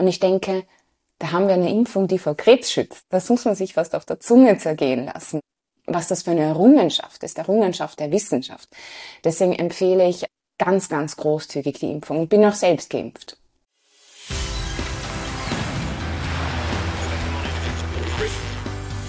[0.00, 0.64] Und ich denke,
[1.18, 3.04] da haben wir eine Impfung, die vor Krebs schützt.
[3.10, 5.40] Das muss man sich fast auf der Zunge zergehen lassen.
[5.84, 8.70] Was das für eine Errungenschaft ist, Errungenschaft der Wissenschaft.
[9.24, 10.24] Deswegen empfehle ich
[10.56, 13.36] ganz, ganz großzügig die Impfung und bin auch selbst geimpft.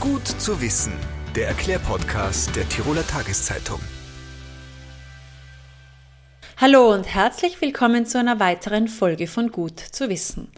[0.01, 0.91] Gut zu wissen.
[1.37, 3.79] Der Erklärpodcast der Tiroler Tageszeitung.
[6.57, 10.51] Hallo und herzlich willkommen zu einer weiteren Folge von Gut zu wissen.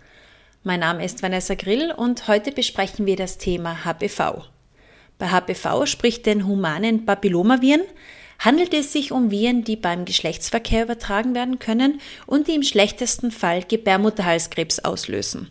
[0.65, 4.45] Mein Name ist Vanessa Grill und heute besprechen wir das Thema HPV.
[5.17, 7.81] Bei HPV, sprich den humanen Papillomaviren,
[8.39, 13.29] handelt es sich um Viren, die beim Geschlechtsverkehr übertragen werden können und die im schlechtesten
[13.29, 15.49] Fall Gebärmutterhalskrebs auslösen.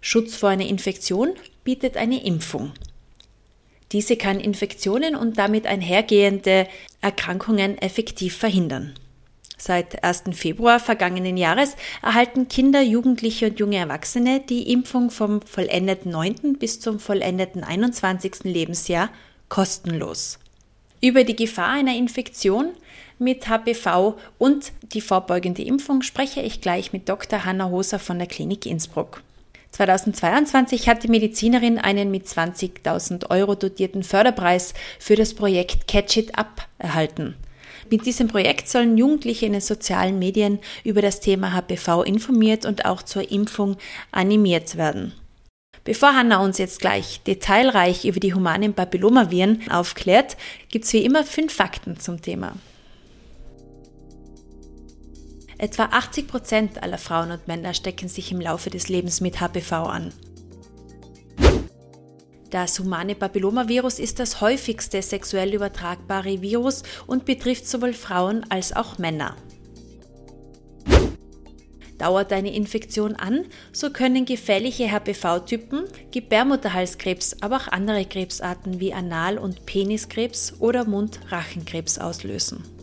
[0.00, 1.30] Schutz vor einer Infektion
[1.64, 2.70] bietet eine Impfung.
[3.90, 6.68] Diese kann Infektionen und damit einhergehende
[7.00, 8.94] Erkrankungen effektiv verhindern.
[9.58, 10.24] Seit 1.
[10.32, 16.58] Februar vergangenen Jahres erhalten Kinder, Jugendliche und junge Erwachsene die Impfung vom vollendeten 9.
[16.58, 18.44] bis zum vollendeten 21.
[18.44, 19.08] Lebensjahr
[19.48, 20.38] kostenlos.
[21.00, 22.72] Über die Gefahr einer Infektion
[23.18, 27.44] mit HPV und die vorbeugende Impfung spreche ich gleich mit Dr.
[27.46, 29.22] Hanna Hoser von der Klinik Innsbruck.
[29.70, 36.38] 2022 hat die Medizinerin einen mit 20.000 Euro dotierten Förderpreis für das Projekt Catch It
[36.38, 37.36] Up erhalten.
[37.90, 42.84] Mit diesem Projekt sollen Jugendliche in den sozialen Medien über das Thema HPV informiert und
[42.84, 43.76] auch zur Impfung
[44.12, 45.12] animiert werden.
[45.84, 50.36] Bevor Hanna uns jetzt gleich detailreich über die humanen Papillomaviren aufklärt,
[50.68, 52.54] gibt's wie immer fünf Fakten zum Thema.
[55.58, 59.72] Etwa 80 Prozent aller Frauen und Männer stecken sich im Laufe des Lebens mit HPV
[59.84, 60.12] an.
[62.50, 68.98] Das humane Papillomavirus ist das häufigste sexuell übertragbare Virus und betrifft sowohl Frauen als auch
[68.98, 69.36] Männer.
[71.98, 79.38] Dauert eine Infektion an, so können gefährliche HPV-Typen Gebärmutterhalskrebs, aber auch andere Krebsarten wie Anal-
[79.38, 82.75] und Peniskrebs oder Mund-Rachenkrebs auslösen.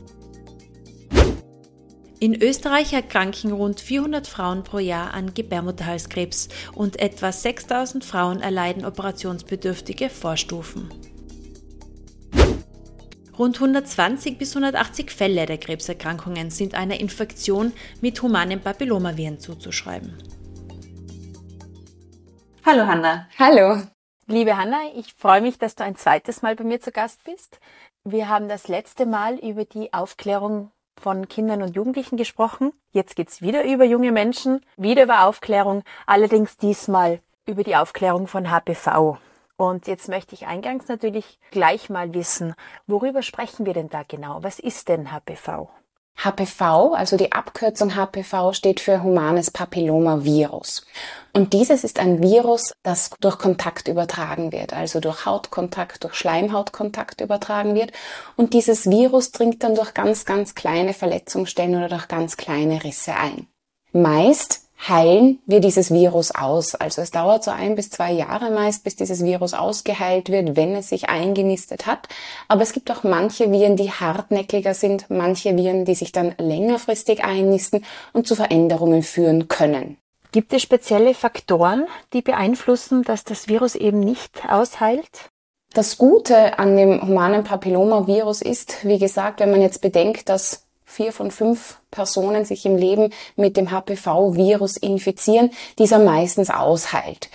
[2.24, 8.86] In Österreich erkranken rund 400 Frauen pro Jahr an Gebärmutterhalskrebs und etwa 6000 Frauen erleiden
[8.86, 10.90] operationsbedürftige Vorstufen.
[13.38, 20.18] Rund 120 bis 180 Fälle der Krebserkrankungen sind einer Infektion mit humanen Papillomaviren zuzuschreiben.
[22.66, 23.28] Hallo Hanna.
[23.38, 23.82] Hallo.
[24.28, 27.60] Liebe Hanna, ich freue mich, dass du ein zweites Mal bei mir zu Gast bist.
[28.06, 32.74] Wir haben das letzte Mal über die Aufklärung von Kindern und Jugendlichen gesprochen.
[32.92, 38.50] Jetzt geht's wieder über junge Menschen, wieder über Aufklärung, allerdings diesmal über die Aufklärung von
[38.50, 39.18] HPV.
[39.56, 42.56] Und jetzt möchte ich eingangs natürlich gleich mal wissen,
[42.88, 44.42] worüber sprechen wir denn da genau?
[44.42, 45.70] Was ist denn HPV?
[46.16, 50.86] HPV, also die Abkürzung HPV, steht für humanes Papillomavirus.
[51.34, 57.22] Und dieses ist ein Virus, das durch Kontakt übertragen wird, also durch Hautkontakt, durch Schleimhautkontakt
[57.22, 57.92] übertragen wird.
[58.36, 63.16] Und dieses Virus dringt dann durch ganz, ganz kleine Verletzungsstellen oder durch ganz kleine Risse
[63.16, 63.48] ein.
[63.92, 66.76] Meist heilen wir dieses Virus aus.
[66.76, 70.76] Also es dauert so ein bis zwei Jahre meist, bis dieses Virus ausgeheilt wird, wenn
[70.76, 72.08] es sich eingenistet hat.
[72.48, 77.24] Aber es gibt auch manche Viren, die hartnäckiger sind, manche Viren, die sich dann längerfristig
[77.24, 79.98] einnisten und zu Veränderungen führen können.
[80.32, 85.30] Gibt es spezielle Faktoren, die beeinflussen, dass das Virus eben nicht ausheilt?
[85.74, 90.63] Das Gute an dem humanen Papillomavirus ist, wie gesagt, wenn man jetzt bedenkt, dass
[90.94, 97.30] vier von fünf Personen sich im Leben mit dem HPV-Virus infizieren, dieser meistens ausheilt.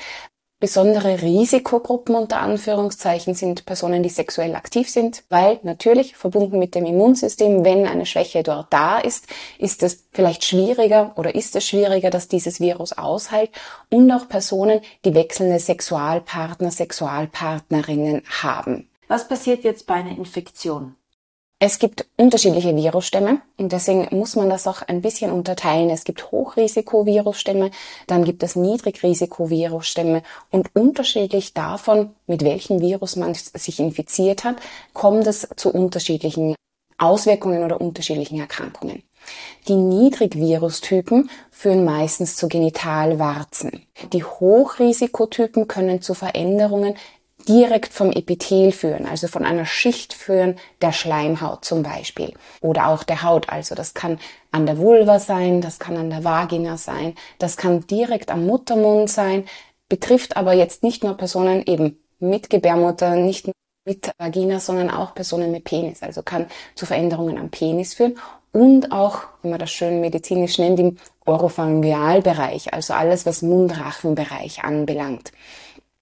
[0.60, 6.84] Besondere Risikogruppen unter Anführungszeichen sind Personen, die sexuell aktiv sind, weil natürlich verbunden mit dem
[6.84, 12.10] Immunsystem, wenn eine Schwäche dort da ist, ist es vielleicht schwieriger oder ist es schwieriger,
[12.10, 13.50] dass dieses Virus ausheilt
[13.88, 18.88] und auch Personen, die wechselnde Sexualpartner, Sexualpartnerinnen haben.
[19.06, 20.96] Was passiert jetzt bei einer Infektion?
[21.60, 25.91] Es gibt unterschiedliche Virusstämme und deswegen muss man das auch ein bisschen unterteilen.
[25.91, 27.72] Es gibt Hochrisikovirusstämme,
[28.06, 30.22] dann gibt es Niedrigrisikovirusstämme
[30.52, 34.56] und unterschiedlich davon, mit welchem Virus man sich infiziert hat,
[34.93, 36.55] kommt es zu unterschiedlichen
[36.96, 39.02] Auswirkungen oder unterschiedlichen Erkrankungen.
[39.66, 43.82] Die Niedrigvirustypen führen meistens zu Genitalwarzen.
[44.12, 46.94] Die Hochrisikotypen können zu Veränderungen
[47.49, 53.03] direkt vom Epithel führen, also von einer Schicht führen der Schleimhaut zum Beispiel oder auch
[53.03, 53.49] der Haut.
[53.49, 54.19] Also das kann
[54.53, 59.11] an der Vulva sein, das kann an der Vagina sein, das kann direkt am Muttermund
[59.11, 59.45] sein,
[59.89, 63.50] betrifft aber jetzt nicht nur Personen eben mit Gebärmutter, nicht
[63.85, 66.03] mit Vagina, sondern auch Personen mit Penis.
[66.03, 68.19] Also kann zu Veränderungen am Penis führen
[68.53, 70.97] und auch, wenn man das schön medizinisch nennt, im
[71.27, 75.33] Oropharyngealbereich, also alles, was Mundrachenbereich anbelangt.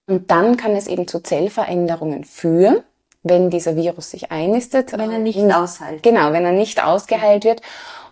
[0.07, 2.81] Und dann kann es eben zu Zellveränderungen führen,
[3.23, 4.93] wenn dieser Virus sich einnistet.
[4.93, 6.01] Wenn er nicht aushält.
[6.01, 7.61] Genau, wenn er nicht ausgeheilt wird.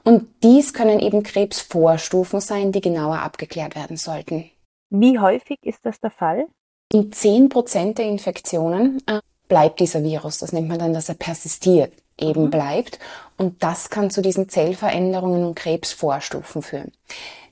[0.04, 4.52] Und dies können eben Krebsvorstufen sein, die genauer abgeklärt werden sollten.
[4.92, 6.46] Wie häufig ist das der Fall?
[6.94, 10.40] In 10% der Infektionen äh, bleibt dieser Virus.
[10.40, 12.52] Das nennt man dann, dass er persistiert, eben mhm.
[12.52, 13.00] bleibt.
[13.38, 16.92] Und das kann zu diesen Zellveränderungen und Krebsvorstufen führen.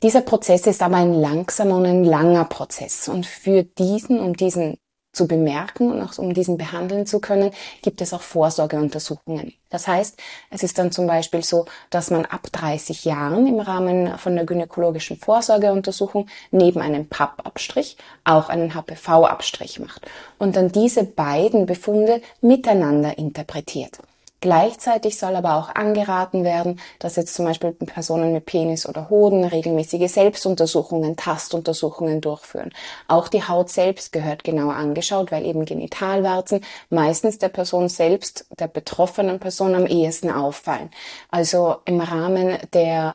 [0.01, 3.07] Dieser Prozess ist aber ein langsamer und ein langer Prozess.
[3.07, 4.77] Und für diesen, um diesen
[5.13, 7.51] zu bemerken und auch um diesen behandeln zu können,
[7.83, 9.53] gibt es auch Vorsorgeuntersuchungen.
[9.69, 10.19] Das heißt,
[10.49, 14.45] es ist dann zum Beispiel so, dass man ab 30 Jahren im Rahmen von der
[14.45, 20.01] gynäkologischen Vorsorgeuntersuchung neben einem PAP-Abstrich auch einen HPV-Abstrich macht
[20.39, 23.99] und dann diese beiden Befunde miteinander interpretiert.
[24.43, 29.45] Gleichzeitig soll aber auch angeraten werden, dass jetzt zum Beispiel Personen mit Penis oder Hoden
[29.45, 32.73] regelmäßige Selbstuntersuchungen, Tastuntersuchungen durchführen.
[33.07, 36.59] Auch die Haut selbst gehört genauer angeschaut, weil eben Genitalwarzen
[36.89, 40.89] meistens der Person selbst, der betroffenen Person am ehesten auffallen.
[41.29, 43.13] Also im Rahmen der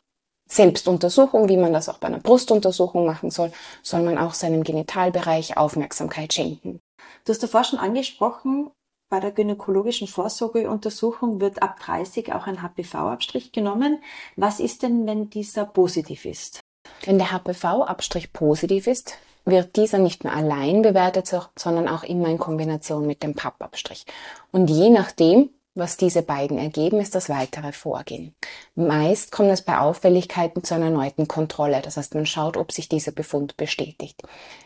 [0.49, 3.51] Selbstuntersuchung, wie man das auch bei einer Brustuntersuchung machen soll,
[3.83, 6.79] soll man auch seinem Genitalbereich Aufmerksamkeit schenken.
[7.23, 8.71] Du hast davor schon angesprochen,
[9.09, 14.01] bei der gynäkologischen Vorsorgeuntersuchung wird ab 30 auch ein HPV-Abstrich genommen.
[14.35, 16.59] Was ist denn, wenn dieser positiv ist?
[17.05, 19.15] Wenn der HPV-Abstrich positiv ist,
[19.45, 24.05] wird dieser nicht nur allein bewertet, sondern auch immer in Kombination mit dem PAP-Abstrich.
[24.51, 28.35] Und je nachdem, was diese beiden ergeben, ist das weitere Vorgehen.
[28.75, 31.81] Meist kommt es bei Auffälligkeiten zu einer erneuten Kontrolle.
[31.81, 34.21] Das heißt, man schaut, ob sich dieser Befund bestätigt.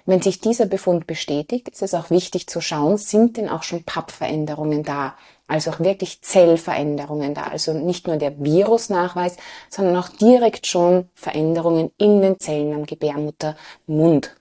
[0.06, 3.84] Wenn sich dieser Befund bestätigt, ist es auch wichtig zu schauen, sind denn auch schon
[3.84, 5.16] Pappveränderungen da?
[5.48, 7.44] Also auch wirklich Zellveränderungen da.
[7.44, 9.38] Also nicht nur der Virusnachweis,
[9.70, 14.36] sondern auch direkt schon Veränderungen in den Zellen am Gebärmuttermund.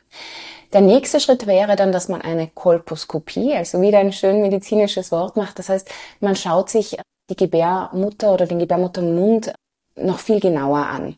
[0.72, 5.36] Der nächste Schritt wäre dann, dass man eine Kolposkopie, also wieder ein schön medizinisches Wort
[5.36, 5.58] macht.
[5.58, 5.88] Das heißt,
[6.20, 6.96] man schaut sich
[7.28, 9.52] die Gebärmutter oder den Gebärmuttermund
[9.96, 11.16] noch viel genauer an.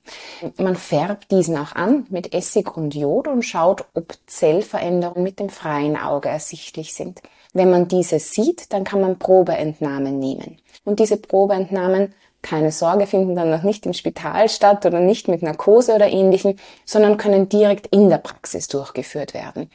[0.56, 5.48] Man färbt diesen auch an mit Essig und Jod und schaut, ob Zellveränderungen mit dem
[5.48, 7.22] freien Auge ersichtlich sind.
[7.52, 10.58] Wenn man diese sieht, dann kann man Probeentnahmen nehmen.
[10.84, 12.12] Und diese Probeentnahmen
[12.44, 16.56] keine Sorge, finden dann noch nicht im Spital statt oder nicht mit Narkose oder ähnlichem,
[16.84, 19.68] sondern können direkt in der Praxis durchgeführt werden.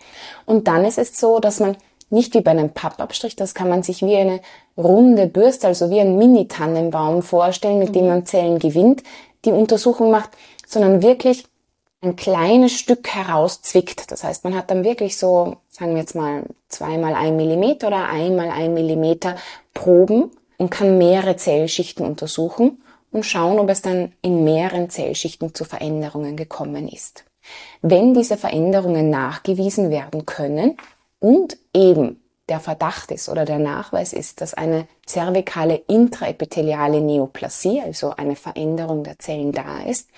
[0.46, 1.76] Und dann ist es so, dass man
[2.10, 4.40] nicht wie bei einem Pappabstrich, das kann man sich wie eine
[4.78, 9.04] runde Bürste, also wie ein Mini-Tannenbaum vorstellen, mit dem man Zellen gewinnt,
[9.46, 10.32] die Untersuchung macht,
[10.66, 11.46] sondern wirklich
[12.02, 14.12] ein kleines Stück herauszwickt.
[14.12, 18.08] Das heißt, man hat dann wirklich so, sagen wir jetzt mal, zweimal ein Millimeter oder
[18.08, 19.36] einmal ein Millimeter
[19.74, 25.66] Proben und kann mehrere Zellschichten untersuchen und schauen, ob es dann in mehreren Zellschichten zu
[25.66, 27.26] Veränderungen gekommen ist.
[27.82, 30.78] Wenn diese Veränderungen nachgewiesen werden können
[31.20, 38.12] und eben der Verdacht ist oder der Nachweis ist, dass eine zervikale intraepitheliale Neoplasie, also
[38.12, 40.10] eine Veränderung der Zellen da ist,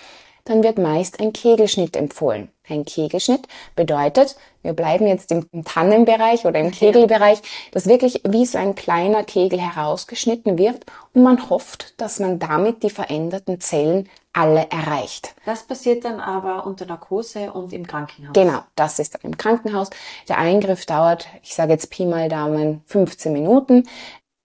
[0.46, 2.50] dann wird meist ein Kegelschnitt empfohlen.
[2.70, 7.42] Ein Kegelschnitt bedeutet, wir bleiben jetzt im Tannenbereich oder im Kegelbereich,
[7.72, 12.84] dass wirklich wie so ein kleiner Kegel herausgeschnitten wird und man hofft, dass man damit
[12.84, 15.36] die veränderten Zellen alle erreicht.
[15.46, 18.34] Das passiert dann aber unter Narkose und im Krankenhaus.
[18.34, 19.90] Genau, das ist dann im Krankenhaus.
[20.30, 23.88] Der Eingriff dauert, ich sage jetzt Pi mal Daumen, 15 Minuten.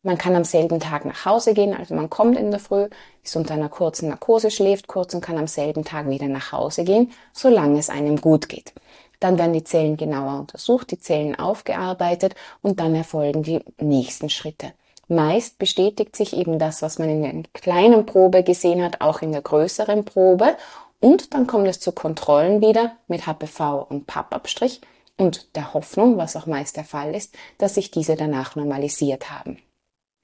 [0.07, 2.89] Man kann am selben Tag nach Hause gehen, also man kommt in der Früh,
[3.25, 6.85] ist unter einer kurzen Narkose, schläft kurz und kann am selben Tag wieder nach Hause
[6.85, 8.73] gehen, solange es einem gut geht.
[9.19, 14.75] Dann werden die Zellen genauer untersucht, die Zellen aufgearbeitet und dann erfolgen die nächsten Schritte.
[15.09, 19.33] Meist bestätigt sich eben das, was man in der kleinen Probe gesehen hat, auch in
[19.33, 20.57] der größeren Probe
[21.01, 24.83] und dann kommt es zu Kontrollen wieder mit HPV und Pappabstrich
[25.17, 29.59] und der Hoffnung, was auch meist der Fall ist, dass sich diese danach normalisiert haben.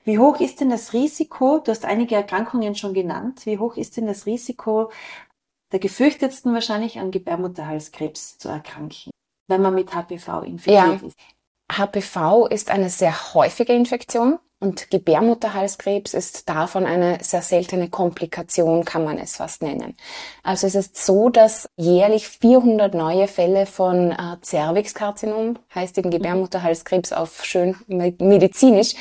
[0.04, 3.96] Wie hoch ist denn das Risiko, du hast einige Erkrankungen schon genannt, wie hoch ist
[3.96, 4.90] denn das Risiko,
[5.70, 9.10] der gefürchtetsten wahrscheinlich an Gebärmutterhalskrebs zu erkranken,
[9.48, 11.06] wenn man mit HPV infiziert ja.
[11.06, 11.16] ist?
[11.70, 19.04] HPV ist eine sehr häufige Infektion und Gebärmutterhalskrebs ist davon eine sehr seltene Komplikation, kann
[19.04, 19.96] man es fast nennen.
[20.44, 27.12] Also es ist so, dass jährlich 400 neue Fälle von äh, Cervixkarzinom, heißt eben Gebärmutterhalskrebs
[27.12, 28.94] auf schön medizinisch,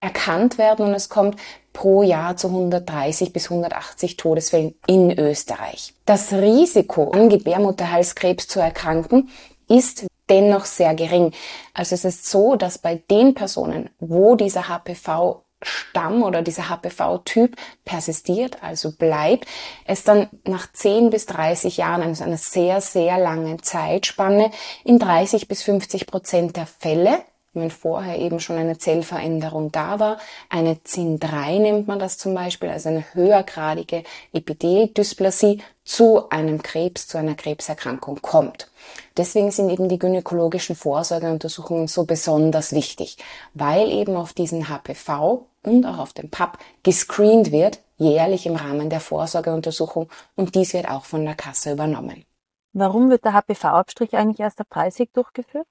[0.00, 1.38] erkannt werden und es kommt
[1.72, 5.94] pro Jahr zu 130 bis 180 Todesfällen in Österreich.
[6.06, 9.28] Das Risiko, an Gebärmutterhalskrebs zu erkranken,
[9.68, 11.32] ist dennoch sehr gering.
[11.74, 17.56] Also es ist so, dass bei den Personen, wo dieser HPV Stamm oder dieser HPV-Typ
[17.84, 19.46] persistiert, also bleibt,
[19.86, 24.52] es dann nach 10 bis 30 Jahren, also einer sehr, sehr langen Zeitspanne,
[24.84, 27.24] in 30 bis 50 Prozent der Fälle
[27.54, 30.18] wenn vorher eben schon eine Zellveränderung da war.
[30.48, 37.18] Eine ZIN3 nennt man das zum Beispiel, also eine höhergradige Epitheldysplasie zu einem Krebs, zu
[37.18, 38.70] einer Krebserkrankung kommt.
[39.16, 43.16] Deswegen sind eben die gynäkologischen Vorsorgeuntersuchungen so besonders wichtig,
[43.54, 48.90] weil eben auf diesen HPV und auch auf den PAP gescreent wird, jährlich im Rahmen
[48.90, 52.24] der Vorsorgeuntersuchung und dies wird auch von der Kasse übernommen.
[52.72, 55.66] Warum wird der HPV-Abstrich eigentlich erst ab 30 durchgeführt?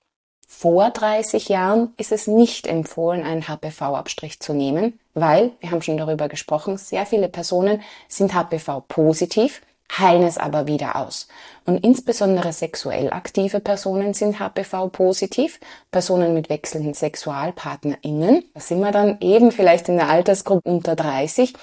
[0.50, 5.98] Vor 30 Jahren ist es nicht empfohlen, einen HPV-Abstrich zu nehmen, weil, wir haben schon
[5.98, 9.62] darüber gesprochen, sehr viele Personen sind HPV-positiv,
[10.00, 11.28] heilen es aber wieder aus.
[11.66, 15.60] Und insbesondere sexuell aktive Personen sind HPV-positiv,
[15.92, 18.46] Personen mit wechselnden SexualpartnerInnen.
[18.56, 21.54] Da sind wir dann eben vielleicht in der Altersgruppe unter 30.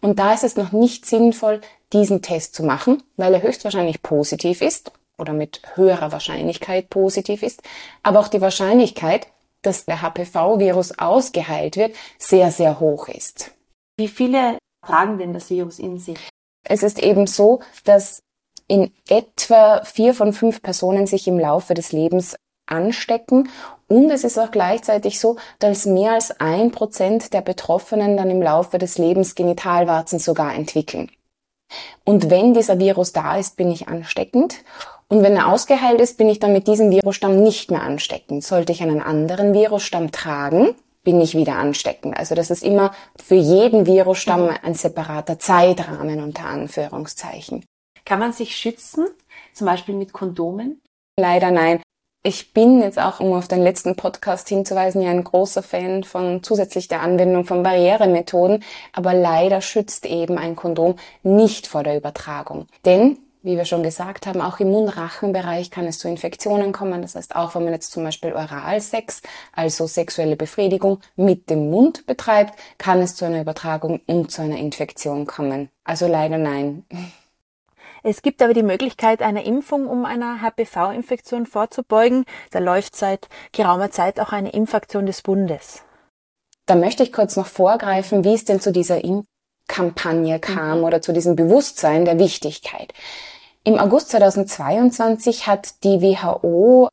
[0.00, 1.62] Und da ist es noch nicht sinnvoll,
[1.92, 7.62] diesen Test zu machen, weil er höchstwahrscheinlich positiv ist oder mit höherer Wahrscheinlichkeit positiv ist,
[8.02, 9.28] aber auch die Wahrscheinlichkeit,
[9.62, 13.52] dass der HPV-Virus ausgeheilt wird, sehr, sehr hoch ist.
[13.96, 16.18] Wie viele tragen denn das Virus in sich?
[16.68, 18.22] Es ist eben so, dass
[18.68, 23.48] in etwa vier von fünf Personen sich im Laufe des Lebens anstecken
[23.88, 28.42] und es ist auch gleichzeitig so, dass mehr als ein Prozent der Betroffenen dann im
[28.42, 31.10] Laufe des Lebens Genitalwarzen sogar entwickeln.
[32.04, 34.64] Und wenn dieser Virus da ist, bin ich ansteckend.
[35.08, 38.42] Und wenn er ausgeheilt ist, bin ich dann mit diesem Virusstamm nicht mehr ansteckend.
[38.42, 42.16] Sollte ich einen anderen Virusstamm tragen, bin ich wieder ansteckend.
[42.16, 42.92] Also das ist immer
[43.24, 47.64] für jeden Virusstamm ein separater Zeitrahmen unter Anführungszeichen.
[48.04, 49.06] Kann man sich schützen,
[49.52, 50.80] zum Beispiel mit Kondomen?
[51.18, 51.80] Leider nein.
[52.24, 56.42] Ich bin jetzt auch, um auf den letzten Podcast hinzuweisen, ja ein großer Fan von
[56.42, 62.66] zusätzlich der Anwendung von Barrieremethoden, aber leider schützt eben ein Kondom nicht vor der Übertragung.
[62.84, 67.00] Denn wie wir schon gesagt haben, auch im Mund-Rachen-Bereich kann es zu Infektionen kommen.
[67.00, 69.22] Das heißt, auch wenn man jetzt zum Beispiel Oralsex,
[69.52, 74.58] also sexuelle Befriedigung mit dem Mund betreibt, kann es zu einer Übertragung und zu einer
[74.58, 75.70] Infektion kommen.
[75.84, 76.84] Also leider nein.
[78.02, 82.24] Es gibt aber die Möglichkeit einer Impfung, um einer HPV-Infektion vorzubeugen.
[82.50, 85.82] Da läuft seit geraumer Zeit auch eine Impfaktion des Bundes.
[86.66, 90.84] Da möchte ich kurz noch vorgreifen, wie es denn zu dieser Impfkampagne kam mhm.
[90.84, 92.92] oder zu diesem Bewusstsein der Wichtigkeit.
[93.66, 96.88] Im August 2022 hat die WHO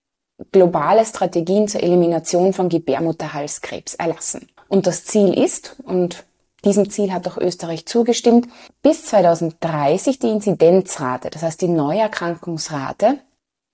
[0.51, 4.49] globale Strategien zur Elimination von Gebärmutterhalskrebs erlassen.
[4.69, 6.25] Und das Ziel ist, und
[6.65, 8.47] diesem Ziel hat auch Österreich zugestimmt,
[8.81, 13.19] bis 2030 die Inzidenzrate, das heißt die Neuerkrankungsrate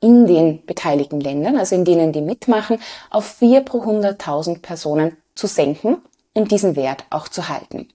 [0.02, 5.48] in den beteiligten Ländern, also in denen die mitmachen, auf 4 pro 100.000 Personen zu
[5.48, 6.00] senken
[6.34, 7.88] und diesen Wert auch zu halten.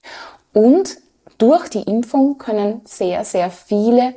[0.55, 0.97] Und
[1.37, 4.15] durch die Impfung können sehr, sehr viele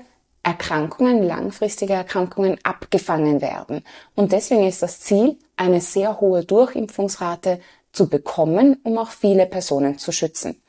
[0.47, 3.83] Erkrankungen, langfristige Erkrankungen abgefangen werden.
[4.15, 7.59] Und deswegen ist das Ziel, eine sehr hohe Durchimpfungsrate
[7.91, 10.61] zu bekommen, um auch viele Personen zu schützen.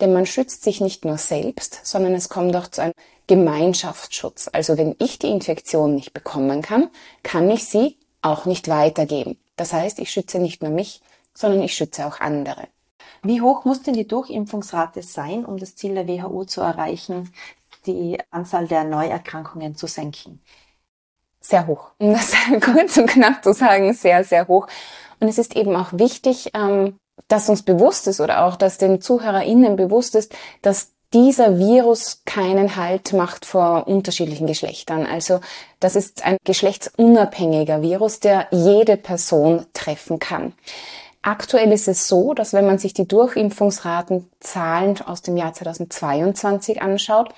[0.00, 2.92] Denn man schützt sich nicht nur selbst, sondern es kommt auch zu einem
[3.26, 4.50] Gemeinschaftsschutz.
[4.52, 6.88] Also wenn ich die Infektion nicht bekommen kann,
[7.24, 9.36] kann ich sie auch nicht weitergeben.
[9.56, 11.00] Das heißt, ich schütze nicht nur mich,
[11.34, 12.68] sondern ich schütze auch andere.
[13.24, 17.32] Wie hoch muss denn die Durchimpfungsrate sein, um das Ziel der WHO zu erreichen,
[17.86, 20.40] die Anzahl der Neuerkrankungen zu senken?
[21.40, 21.90] Sehr hoch.
[21.98, 24.66] Um das kurz und knapp zu sagen, sehr, sehr hoch.
[25.20, 26.98] Und es ist eben auch wichtig, ähm,
[27.28, 32.76] dass uns bewusst ist oder auch, dass den ZuhörerInnen bewusst ist, dass dieser Virus keinen
[32.76, 35.06] Halt macht vor unterschiedlichen Geschlechtern.
[35.06, 35.40] Also
[35.78, 40.54] das ist ein geschlechtsunabhängiger Virus, der jede Person treffen kann.
[41.22, 47.32] Aktuell ist es so, dass wenn man sich die Durchimpfungsratenzahlen aus dem Jahr 2022 anschaut,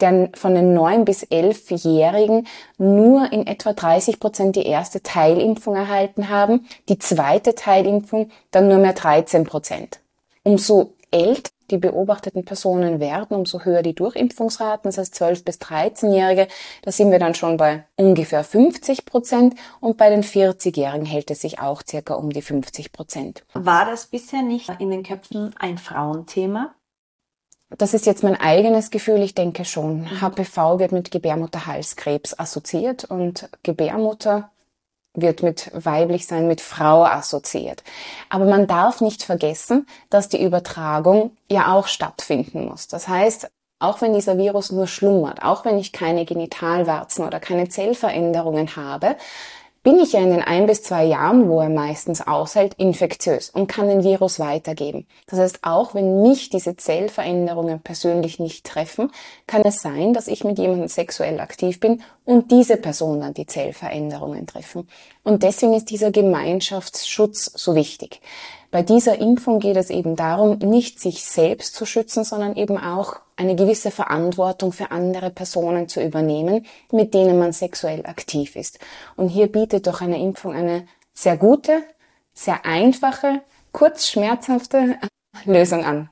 [0.00, 2.46] denn von den 9 bis 11-Jährigen
[2.78, 8.78] nur in etwa 30 Prozent die erste Teilimpfung erhalten haben, die zweite Teilimpfung dann nur
[8.78, 10.00] mehr 13 Prozent.
[10.42, 16.48] Umso älter die beobachteten Personen werden, umso höher die Durchimpfungsraten, das heißt 12 bis 13-Jährige,
[16.82, 21.40] da sind wir dann schon bei ungefähr 50 Prozent und bei den 40-Jährigen hält es
[21.40, 23.44] sich auch circa um die 50 Prozent.
[23.54, 26.74] War das bisher nicht in den Köpfen ein Frauenthema?
[27.78, 30.20] Das ist jetzt mein eigenes Gefühl, ich denke schon.
[30.20, 34.50] HPV wird mit Gebärmutterhalskrebs assoziiert und Gebärmutter
[35.14, 37.82] wird mit weiblich sein, mit Frau assoziiert.
[38.30, 42.88] Aber man darf nicht vergessen, dass die Übertragung ja auch stattfinden muss.
[42.88, 47.68] Das heißt, auch wenn dieser Virus nur schlummert, auch wenn ich keine Genitalwarzen oder keine
[47.68, 49.16] Zellveränderungen habe,
[49.82, 53.66] bin ich ja in den ein bis zwei Jahren, wo er meistens aushält, infektiös und
[53.66, 55.06] kann den Virus weitergeben.
[55.26, 59.10] Das heißt, auch wenn mich diese Zellveränderungen persönlich nicht treffen,
[59.46, 63.46] kann es sein, dass ich mit jemandem sexuell aktiv bin und diese Person dann die
[63.46, 64.88] Zellveränderungen treffen.
[65.24, 68.20] Und deswegen ist dieser Gemeinschaftsschutz so wichtig.
[68.70, 73.16] Bei dieser Impfung geht es eben darum, nicht sich selbst zu schützen, sondern eben auch
[73.42, 78.78] eine gewisse Verantwortung für andere Personen zu übernehmen, mit denen man sexuell aktiv ist.
[79.16, 81.82] Und hier bietet doch eine Impfung eine sehr gute,
[82.32, 84.96] sehr einfache, kurz schmerzhafte
[85.44, 86.08] Lösung an.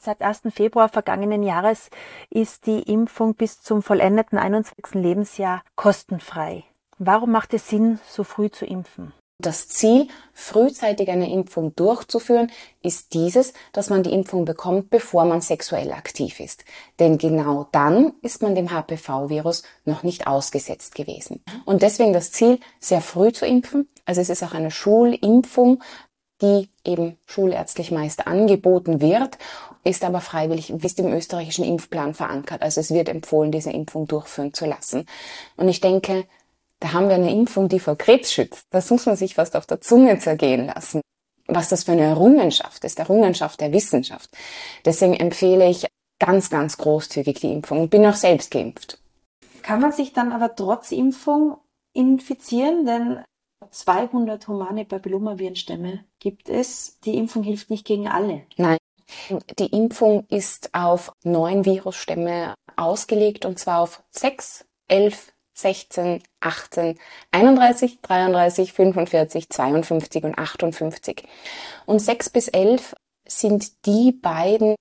[0.00, 0.42] Seit 1.
[0.50, 1.88] Februar vergangenen Jahres
[2.30, 4.94] ist die Impfung bis zum vollendeten 21.
[4.94, 6.64] Lebensjahr kostenfrei.
[6.98, 9.12] Warum macht es Sinn, so früh zu impfen?
[9.40, 12.50] Das Ziel, frühzeitig eine Impfung durchzuführen,
[12.82, 16.64] ist dieses, dass man die Impfung bekommt, bevor man sexuell aktiv ist.
[16.98, 21.44] Denn genau dann ist man dem HPV-Virus noch nicht ausgesetzt gewesen.
[21.64, 23.88] Und deswegen das Ziel, sehr früh zu impfen.
[24.04, 25.84] Also es ist auch eine Schulimpfung,
[26.42, 29.38] die eben schulärztlich meist angeboten wird,
[29.84, 32.62] ist aber freiwillig, ist im österreichischen Impfplan verankert.
[32.62, 35.06] Also es wird empfohlen, diese Impfung durchführen zu lassen.
[35.56, 36.26] Und ich denke,
[36.80, 38.62] da haben wir eine Impfung, die vor Krebs schützt.
[38.70, 41.00] Das muss man sich fast auf der Zunge zergehen lassen.
[41.46, 44.30] Was das für eine Errungenschaft ist, Errungenschaft der Wissenschaft.
[44.84, 45.86] Deswegen empfehle ich
[46.18, 48.98] ganz, ganz großzügig die Impfung und bin auch selbst geimpft.
[49.62, 51.56] Kann man sich dann aber trotz Impfung
[51.94, 52.84] infizieren?
[52.86, 53.24] Denn
[53.70, 57.00] 200 humane Papillomavirenstämme gibt es.
[57.00, 58.42] Die Impfung hilft nicht gegen alle.
[58.56, 58.78] Nein.
[59.58, 66.98] Die Impfung ist auf neun Virusstämme ausgelegt und zwar auf sechs, elf, 16, 18,
[67.32, 71.24] 31, 33, 45, 52 und 58.
[71.84, 72.94] Und 6 bis 11
[73.26, 74.76] sind die beiden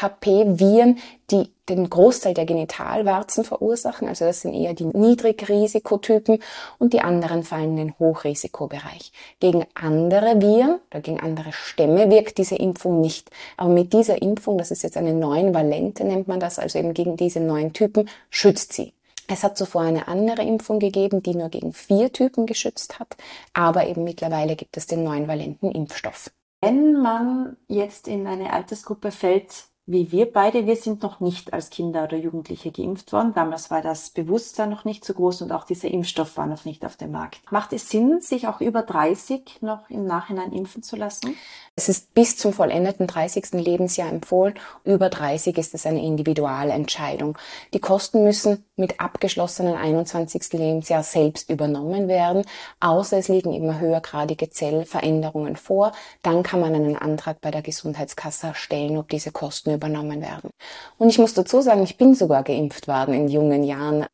[0.00, 0.98] HP-Viren,
[1.30, 4.08] die den Großteil der Genitalwarzen verursachen.
[4.08, 6.38] Also das sind eher die Niedrigrisikotypen
[6.78, 9.12] und die anderen fallen in den Hochrisikobereich.
[9.38, 13.30] Gegen andere Viren oder gegen andere Stämme wirkt diese Impfung nicht.
[13.58, 16.94] Aber mit dieser Impfung, das ist jetzt eine neuen Valente, nennt man das, also eben
[16.94, 18.94] gegen diese neuen Typen, schützt sie.
[19.28, 23.16] Es hat zuvor eine andere Impfung gegeben, die nur gegen vier Typen geschützt hat,
[23.52, 26.30] aber eben mittlerweile gibt es den neuen valenten Impfstoff.
[26.60, 30.66] Wenn man jetzt in eine Altersgruppe fällt, wie wir beide.
[30.66, 33.34] Wir sind noch nicht als Kinder oder Jugendliche geimpft worden.
[33.34, 36.84] Damals war das Bewusstsein noch nicht so groß und auch dieser Impfstoff war noch nicht
[36.84, 37.40] auf dem Markt.
[37.52, 41.36] Macht es Sinn, sich auch über 30 noch im Nachhinein impfen zu lassen?
[41.74, 43.52] Es ist bis zum vollendeten 30.
[43.52, 44.54] Lebensjahr empfohlen.
[44.84, 47.38] Über 30 ist es eine Individualentscheidung.
[47.72, 50.52] Die Kosten müssen mit abgeschlossenen 21.
[50.52, 52.44] Lebensjahr selbst übernommen werden,
[52.80, 55.92] außer es liegen immer höhergradige Zellveränderungen vor.
[56.20, 60.50] Dann kann man einen Antrag bei der Gesundheitskasse stellen, ob diese Kosten übernommen werden.
[60.98, 64.06] Und ich muss dazu sagen, ich bin sogar geimpft worden in jungen Jahren.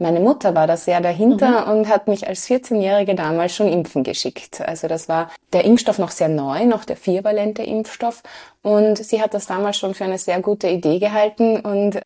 [0.00, 1.72] Meine Mutter war da sehr dahinter mhm.
[1.72, 4.60] und hat mich als 14-Jährige damals schon impfen geschickt.
[4.60, 8.22] Also das war der Impfstoff noch sehr neu, noch der viervalente Impfstoff.
[8.62, 12.00] Und sie hat das damals schon für eine sehr gute Idee gehalten und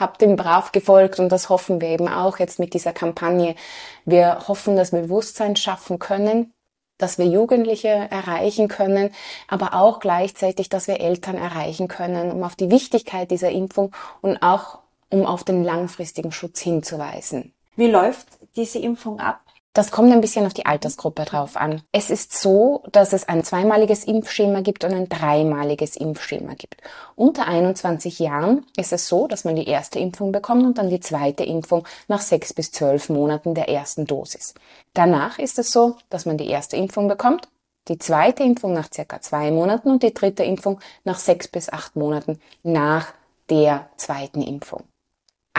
[0.00, 3.56] habe dem brav gefolgt und das hoffen wir eben auch jetzt mit dieser Kampagne.
[4.04, 6.52] Wir hoffen, dass wir Bewusstsein schaffen können,
[6.98, 9.10] dass wir Jugendliche erreichen können,
[9.46, 14.42] aber auch gleichzeitig, dass wir Eltern erreichen können, um auf die Wichtigkeit dieser Impfung und
[14.42, 14.80] auch
[15.10, 17.52] um auf den langfristigen Schutz hinzuweisen.
[17.76, 19.40] Wie läuft diese Impfung ab?
[19.78, 21.82] Das kommt ein bisschen auf die Altersgruppe drauf an.
[21.92, 26.78] Es ist so, dass es ein zweimaliges Impfschema gibt und ein dreimaliges Impfschema gibt.
[27.14, 30.98] Unter 21 Jahren ist es so, dass man die erste Impfung bekommt und dann die
[30.98, 34.54] zweite Impfung nach sechs bis zwölf Monaten der ersten Dosis.
[34.94, 37.46] Danach ist es so, dass man die erste Impfung bekommt,
[37.86, 41.94] die zweite Impfung nach circa zwei Monaten und die dritte Impfung nach sechs bis acht
[41.94, 43.12] Monaten nach
[43.48, 44.82] der zweiten Impfung.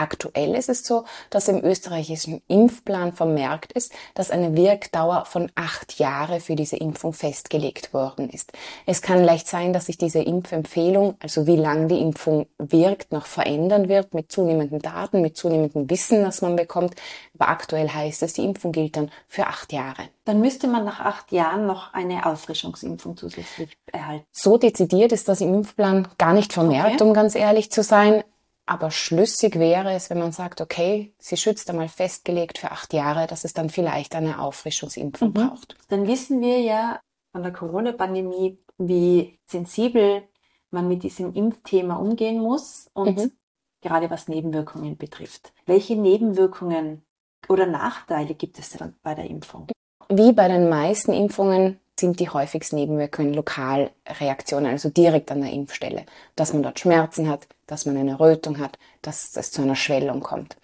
[0.00, 5.98] Aktuell ist es so, dass im österreichischen Impfplan vermerkt ist, dass eine Wirkdauer von acht
[5.98, 8.50] Jahre für diese Impfung festgelegt worden ist.
[8.86, 13.26] Es kann leicht sein, dass sich diese Impfempfehlung, also wie lange die Impfung wirkt, noch
[13.26, 16.94] verändern wird mit zunehmenden Daten, mit zunehmendem Wissen, das man bekommt.
[17.38, 20.04] Aber aktuell heißt es, die Impfung gilt dann für acht Jahre.
[20.24, 24.24] Dann müsste man nach acht Jahren noch eine Auffrischungsimpfung zusätzlich erhalten.
[24.32, 27.04] So dezidiert ist das im Impfplan gar nicht vermerkt, okay.
[27.04, 28.24] um ganz ehrlich zu sein.
[28.66, 33.26] Aber schlüssig wäre es, wenn man sagt, okay, sie schützt einmal festgelegt für acht Jahre,
[33.26, 35.34] dass es dann vielleicht eine Auffrischungsimpfung mhm.
[35.34, 35.76] braucht.
[35.88, 37.00] Dann wissen wir ja
[37.32, 40.22] von der Corona-Pandemie, wie sensibel
[40.70, 43.32] man mit diesem Impfthema umgehen muss und mhm.
[43.80, 45.52] gerade was Nebenwirkungen betrifft.
[45.66, 47.04] Welche Nebenwirkungen
[47.48, 49.66] oder Nachteile gibt es denn bei der Impfung?
[50.08, 56.04] Wie bei den meisten Impfungen sind die häufigsten Nebenwirkungen Lokalreaktionen, also direkt an der Impfstelle.
[56.34, 60.20] Dass man dort Schmerzen hat, dass man eine Rötung hat, dass es zu einer Schwellung
[60.20, 60.56] kommt.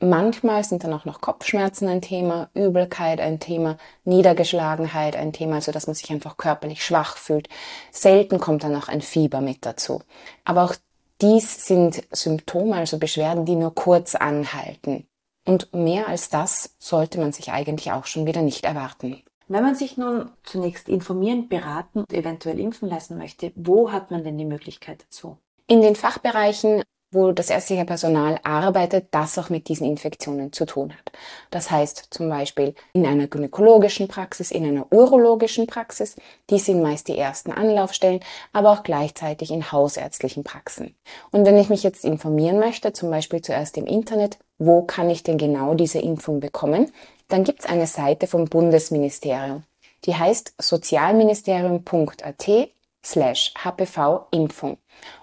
[0.00, 5.72] Manchmal sind dann auch noch Kopfschmerzen ein Thema, Übelkeit ein Thema, Niedergeschlagenheit ein Thema, also
[5.72, 7.48] dass man sich einfach körperlich schwach fühlt.
[7.90, 10.02] Selten kommt dann noch ein Fieber mit dazu.
[10.44, 10.76] Aber auch
[11.20, 15.08] dies sind Symptome, also Beschwerden, die nur kurz anhalten.
[15.44, 19.22] Und mehr als das sollte man sich eigentlich auch schon wieder nicht erwarten.
[19.48, 24.22] Wenn man sich nun zunächst informieren, beraten und eventuell impfen lassen möchte, wo hat man
[24.22, 25.38] denn die Möglichkeit dazu?
[25.66, 30.92] In den Fachbereichen wo das ärztliche Personal arbeitet, das auch mit diesen Infektionen zu tun
[30.92, 31.10] hat.
[31.50, 36.16] Das heißt zum Beispiel in einer gynäkologischen Praxis, in einer urologischen Praxis,
[36.50, 38.20] die sind meist die ersten Anlaufstellen,
[38.52, 40.94] aber auch gleichzeitig in hausärztlichen Praxen.
[41.30, 45.22] Und wenn ich mich jetzt informieren möchte, zum Beispiel zuerst im Internet, wo kann ich
[45.22, 46.90] denn genau diese Impfung bekommen,
[47.28, 49.64] dann gibt es eine Seite vom Bundesministerium.
[50.04, 52.70] Die heißt sozialministerium.at
[53.04, 54.78] slash HPV-Impfung.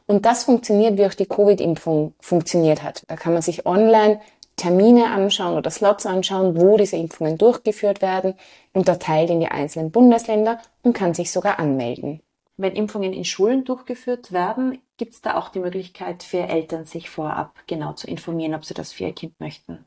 [0.08, 3.04] Und das funktioniert, wie auch die Covid-Impfung funktioniert hat.
[3.08, 4.22] Da kann man sich online
[4.56, 8.36] Termine anschauen oder Slots anschauen, wo diese Impfungen durchgeführt werden,
[8.74, 12.22] unterteilt in die einzelnen Bundesländer und kann sich sogar anmelden.
[12.58, 17.10] Wenn Impfungen in Schulen durchgeführt werden, gibt es da auch die Möglichkeit für Eltern, sich
[17.10, 19.86] vorab genau zu informieren, ob sie das für ihr Kind möchten.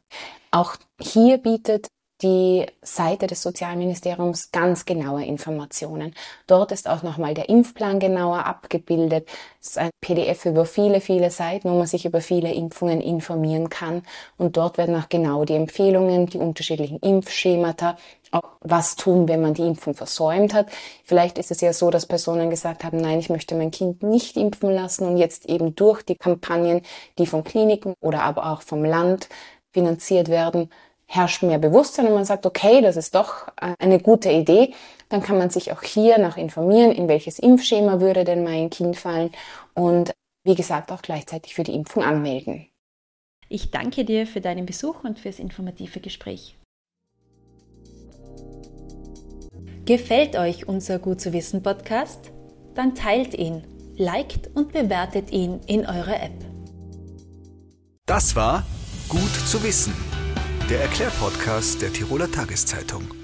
[0.51, 1.89] Auch hier bietet
[2.23, 6.15] die Seite des Sozialministeriums ganz genaue Informationen.
[6.47, 9.29] Dort ist auch nochmal der Impfplan genauer abgebildet.
[9.61, 13.69] Es ist ein PDF über viele, viele Seiten, wo man sich über viele Impfungen informieren
[13.69, 14.03] kann.
[14.37, 17.97] Und dort werden auch genau die Empfehlungen, die unterschiedlichen Impfschemata,
[18.61, 20.69] was tun, wenn man die Impfung versäumt hat.
[21.05, 24.37] Vielleicht ist es ja so, dass Personen gesagt haben, nein, ich möchte mein Kind nicht
[24.37, 26.83] impfen lassen und jetzt eben durch die Kampagnen,
[27.19, 29.29] die von Kliniken oder aber auch vom Land
[29.73, 30.71] finanziert werden,
[31.07, 34.75] herrscht mehr Bewusstsein und man sagt, okay, das ist doch äh, eine gute Idee,
[35.09, 38.97] dann kann man sich auch hier nach informieren, in welches Impfschema würde denn mein Kind
[38.97, 39.33] fallen
[39.75, 40.13] und
[40.45, 42.69] wie gesagt auch gleichzeitig für die Impfung anmelden.
[43.49, 46.58] Ich danke dir für deinen Besuch und fürs informative Gespräch.
[49.89, 52.31] Gefällt euch unser Gut zu wissen Podcast?
[52.75, 53.65] Dann teilt ihn,
[53.97, 56.45] liked und bewertet ihn in eurer App.
[58.05, 58.67] Das war
[59.09, 59.95] Gut zu wissen
[60.69, 63.18] der Erklärpodcast der Tiroler Tageszeitung.